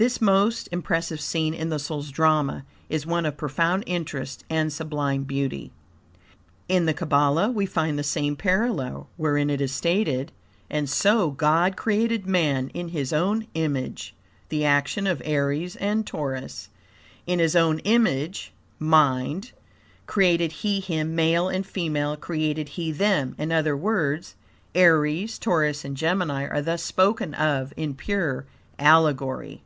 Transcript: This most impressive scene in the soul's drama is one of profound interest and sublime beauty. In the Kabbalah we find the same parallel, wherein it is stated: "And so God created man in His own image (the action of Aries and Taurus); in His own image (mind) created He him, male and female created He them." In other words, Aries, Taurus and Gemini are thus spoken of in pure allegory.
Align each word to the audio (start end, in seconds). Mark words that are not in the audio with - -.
This 0.00 0.20
most 0.20 0.68
impressive 0.70 1.20
scene 1.20 1.52
in 1.52 1.70
the 1.70 1.78
soul's 1.80 2.10
drama 2.12 2.64
is 2.88 3.04
one 3.04 3.26
of 3.26 3.36
profound 3.36 3.82
interest 3.84 4.44
and 4.48 4.72
sublime 4.72 5.24
beauty. 5.24 5.72
In 6.68 6.86
the 6.86 6.94
Kabbalah 6.94 7.50
we 7.50 7.66
find 7.66 7.98
the 7.98 8.04
same 8.04 8.36
parallel, 8.36 9.08
wherein 9.16 9.50
it 9.50 9.60
is 9.60 9.72
stated: 9.74 10.30
"And 10.70 10.88
so 10.88 11.32
God 11.32 11.76
created 11.76 12.26
man 12.28 12.68
in 12.74 12.90
His 12.90 13.12
own 13.12 13.48
image 13.54 14.14
(the 14.50 14.64
action 14.64 15.08
of 15.08 15.20
Aries 15.24 15.74
and 15.74 16.06
Taurus); 16.06 16.68
in 17.26 17.40
His 17.40 17.56
own 17.56 17.80
image 17.80 18.52
(mind) 18.78 19.50
created 20.06 20.52
He 20.52 20.78
him, 20.78 21.16
male 21.16 21.48
and 21.48 21.66
female 21.66 22.16
created 22.16 22.68
He 22.68 22.92
them." 22.92 23.34
In 23.36 23.50
other 23.50 23.76
words, 23.76 24.36
Aries, 24.76 25.40
Taurus 25.40 25.84
and 25.84 25.96
Gemini 25.96 26.46
are 26.46 26.62
thus 26.62 26.84
spoken 26.84 27.34
of 27.34 27.72
in 27.76 27.96
pure 27.96 28.46
allegory. 28.78 29.64